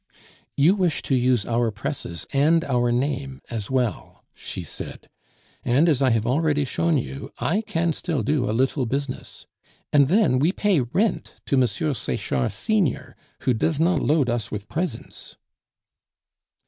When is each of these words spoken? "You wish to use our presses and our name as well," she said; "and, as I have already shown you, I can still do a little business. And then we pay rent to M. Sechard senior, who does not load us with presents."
"You 0.57 0.73
wish 0.73 1.03
to 1.03 1.15
use 1.15 1.45
our 1.45 1.69
presses 1.69 2.25
and 2.33 2.63
our 2.65 2.91
name 2.91 3.39
as 3.51 3.69
well," 3.69 4.23
she 4.33 4.63
said; 4.63 5.07
"and, 5.63 5.87
as 5.87 6.01
I 6.01 6.09
have 6.09 6.25
already 6.25 6.65
shown 6.65 6.97
you, 6.97 7.31
I 7.37 7.61
can 7.61 7.93
still 7.93 8.23
do 8.23 8.49
a 8.49 8.51
little 8.51 8.87
business. 8.87 9.45
And 9.93 10.07
then 10.07 10.39
we 10.39 10.53
pay 10.53 10.79
rent 10.81 11.35
to 11.45 11.55
M. 11.55 11.67
Sechard 11.67 12.51
senior, 12.51 13.15
who 13.41 13.53
does 13.53 13.79
not 13.79 13.99
load 13.99 14.27
us 14.27 14.49
with 14.49 14.67
presents." 14.67 15.37